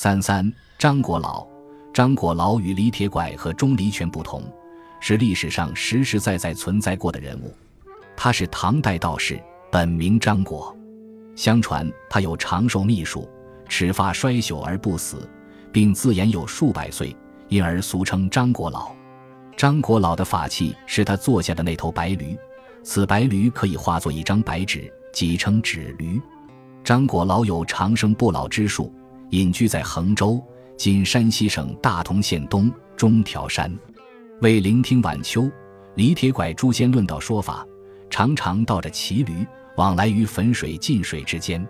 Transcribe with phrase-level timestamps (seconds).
[0.00, 0.48] 三三
[0.78, 1.44] 张果老，
[1.92, 4.40] 张果老与李铁拐和钟离权不同，
[5.00, 7.52] 是历史上实实在在存在过的人物。
[8.16, 9.42] 他是唐代道士，
[9.72, 10.72] 本名张果。
[11.34, 13.28] 相传他有长寿秘术，
[13.68, 15.28] 齿发衰朽而不死，
[15.72, 17.16] 并自言有数百岁，
[17.48, 18.92] 因而俗称张果老。
[19.56, 22.38] 张果老的法器是他坐下的那头白驴，
[22.84, 26.22] 此白驴可以化作一张白纸，即称纸驴。
[26.84, 28.94] 张果老有长生不老之术。
[29.30, 30.42] 隐居在衡州
[30.76, 33.70] （今山西省大同县东）中条山，
[34.40, 35.50] 为聆听晚秋，
[35.96, 37.66] 李铁拐诛仙论道说法，
[38.08, 41.66] 常常倒着骑驴往来于汾水晋水之间。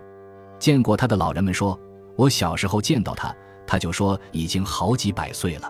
[0.57, 1.77] 见过他的老人们说，
[2.15, 3.35] 我小时候见到他，
[3.67, 5.69] 他就说已经好几百岁了。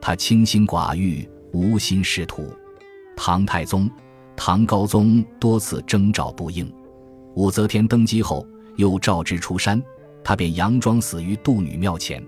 [0.00, 2.48] 他清心寡欲，无心仕途。
[3.16, 3.90] 唐太宗、
[4.36, 6.72] 唐高宗多次征召不应，
[7.34, 9.82] 武则天登基后又召之出山。
[10.26, 12.20] 他便佯装死于杜女庙前，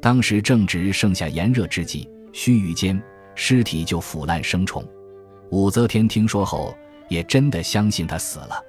[0.00, 3.00] 当时正值盛夏炎热之际，须臾间
[3.36, 4.84] 尸体就腐烂生虫。
[5.50, 6.76] 武则天听说后，
[7.08, 8.60] 也真的相信他死了。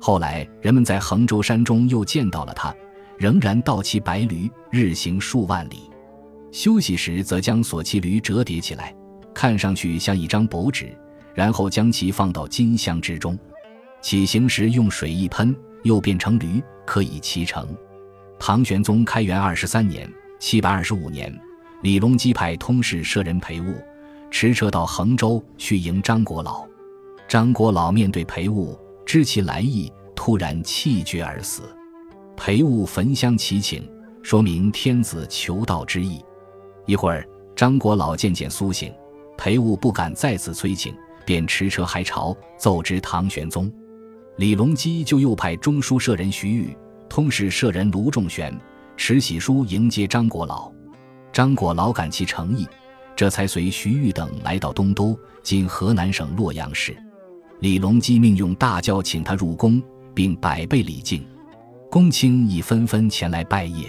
[0.00, 2.72] 后来人们在衡州山中又见到了他，
[3.18, 5.90] 仍然倒骑白驴，日行数万里。
[6.52, 8.94] 休息时则将所骑驴折叠起来，
[9.34, 10.96] 看上去像一张薄纸，
[11.34, 13.36] 然后将其放到金箱之中。
[14.00, 17.66] 起行时用水一喷，又变成驴，可以骑乘。
[18.38, 21.32] 唐玄宗开元二十三年（七百二十五年），
[21.82, 23.74] 李隆基派通事舍人裴务
[24.30, 26.66] 驰车到衡州去迎张国老。
[27.26, 31.62] 张国老面对裴务，知其来意，突然气绝而死。
[32.36, 33.88] 裴务焚香祈请，
[34.22, 36.22] 说明天子求道之意。
[36.84, 38.92] 一会儿，张国老渐渐苏醒，
[39.38, 43.72] 裴务不敢再次催请，便驰车还朝，奏知唐玄宗。
[44.36, 46.76] 李隆基就又派中书舍人徐玉。
[47.08, 48.52] 通使舍人卢仲玄
[48.96, 50.70] 持喜书迎接张国老，
[51.32, 52.66] 张国老感其诚意，
[53.14, 56.96] 这才随徐玉等来到东都（今河南省洛阳市）。
[57.60, 59.80] 李隆基命用大轿请他入宫，
[60.12, 61.24] 并百倍礼敬，
[61.90, 63.86] 公卿已纷纷前来拜谒。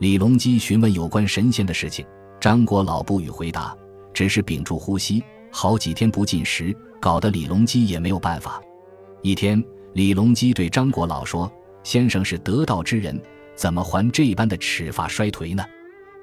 [0.00, 2.06] 李隆基询问有关神仙的事情，
[2.40, 3.76] 张国老不予回答，
[4.14, 8.62] 只是屏住呼吸，好几天不进食，搞得李隆基也没有办法。
[9.22, 9.62] 一天，
[9.92, 11.50] 李隆基对张国老说。
[11.86, 13.16] 先生是得道之人，
[13.54, 15.64] 怎么还这般的齿发衰颓呢？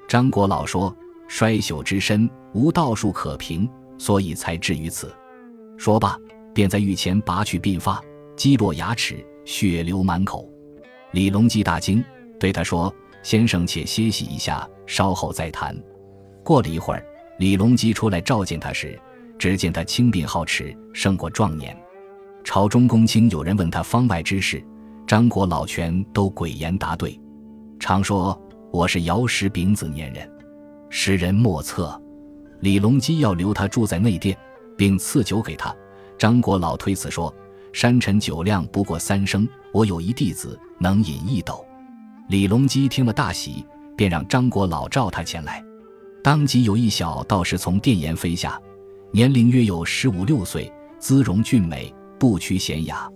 [0.06, 0.94] 张国老说
[1.26, 3.66] ：“衰朽之身无道术可凭，
[3.96, 5.10] 所以才至于此。”
[5.78, 6.18] 说罢，
[6.52, 7.98] 便在御前拔去鬓发，
[8.36, 10.46] 击落牙齿，血流满口。
[11.12, 12.04] 李隆基大惊，
[12.38, 15.74] 对他说：“先生且歇息一下，稍后再谈。”
[16.44, 17.02] 过了一会儿，
[17.38, 19.00] 李隆基出来召见他时，
[19.38, 21.74] 只见他轻鬓皓齿，胜过壮年。
[22.44, 24.62] 朝中公卿有人问他方外之事。
[25.06, 27.20] 张国老全都诡言答对，
[27.78, 28.38] 常说
[28.72, 30.26] 我是瑶石丙子年人，
[30.88, 32.00] 时人莫测。
[32.60, 34.34] 李隆基要留他住在内殿，
[34.78, 35.74] 并赐酒给他。
[36.16, 37.32] 张国老推辞说
[37.70, 41.62] ：“山臣酒量不过三升，我有一弟子能饮一斗。”
[42.30, 45.62] 李隆基听了大喜，便让张国老召他前来。
[46.22, 48.58] 当即有一小道士从殿檐飞下，
[49.12, 53.06] 年龄约有十五六岁，姿容俊美，不屈娴雅。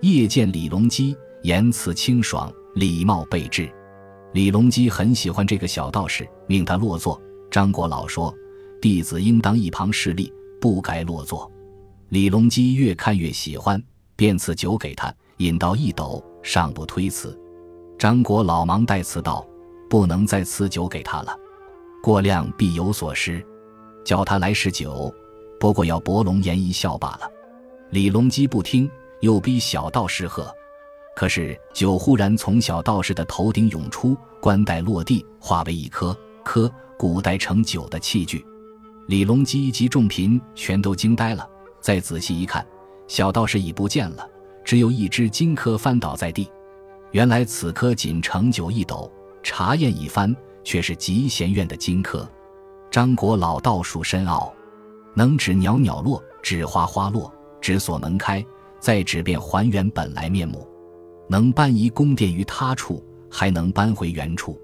[0.00, 1.16] 夜见李隆基。
[1.44, 3.70] 言辞清爽，礼貌备至。
[4.32, 7.20] 李隆基很喜欢这个小道士，命他落座。
[7.50, 8.34] 张国老说
[8.80, 11.52] ：“弟子应当一旁侍立，不该落座。”
[12.08, 13.80] 李隆基越看越喜欢，
[14.16, 17.38] 便赐酒给他，饮到一斗，尚不推辞。
[17.98, 19.46] 张国老忙代辞道
[19.90, 21.36] ：“不能再赐酒给他了，
[22.02, 23.44] 过量必有所失。
[24.02, 25.14] 叫他来试酒，
[25.60, 27.30] 不过要博龙颜一笑罢了。”
[27.92, 28.90] 李隆基不听，
[29.20, 30.50] 又逼小道士喝。
[31.16, 38.44] 可是酒忽然从小道士的头顶涌出，冠带落地，化为一颗颗古代盛酒的器具。
[39.06, 41.48] 李隆基及众嫔全都惊呆了。
[41.80, 42.66] 再仔细一看，
[43.06, 44.28] 小道士已不见了，
[44.64, 46.50] 只有一只金颗翻倒在地。
[47.12, 49.10] 原来此颗仅盛酒一斗，
[49.42, 52.28] 查验一番，却是极贤院的金颗。
[52.90, 54.52] 张国老道术深奥，
[55.14, 58.44] 能指袅袅落，指花花落，指锁门开，
[58.80, 60.66] 再指便还原本来面目。
[61.28, 64.60] 能搬移宫殿于他处，还能搬回原处。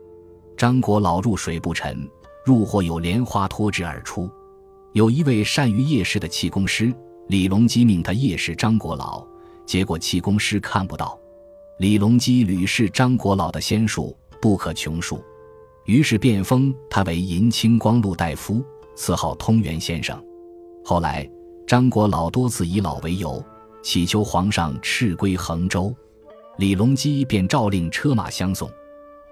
[0.57, 2.09] 张国老入水不沉，
[2.45, 4.31] 入或有莲花脱之而出。
[4.93, 6.93] 有一位善于夜视的气功师，
[7.29, 9.25] 李隆基命他夜视张国老，
[9.65, 11.19] 结果气功师看不到。
[11.79, 15.23] 李隆基屡试张国老的仙术，不可穷数，
[15.87, 18.63] 于是便封他为银青光禄大夫，
[18.95, 20.23] 赐号通元先生。
[20.85, 21.27] 后来，
[21.67, 23.43] 张国老多次以老为由，
[23.83, 25.95] 祈求皇上敕归衡州。
[26.61, 28.71] 李隆基便诏令车马相送。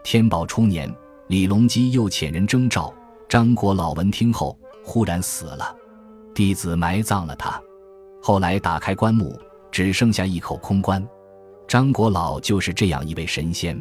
[0.02, 0.90] 天宝初年，
[1.26, 2.90] 李隆基又遣人征召，
[3.28, 5.76] 张国老闻听后忽然死了，
[6.34, 7.62] 弟子埋葬了他。
[8.22, 9.38] 后来打开棺木，
[9.70, 11.06] 只剩下一口空棺。
[11.66, 13.78] 张国老就是这样一位神仙。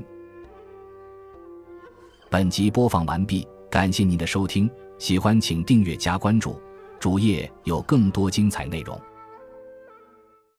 [2.29, 6.59] 本集播放完毕，感谢您的收听，喜欢请订阅加关注，
[6.99, 8.99] 主页有更多精彩内容。